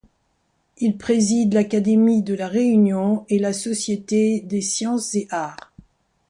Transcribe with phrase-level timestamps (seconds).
[0.79, 5.73] Il préside l'Académie de La Réunion et la Société des Sciences et Arts.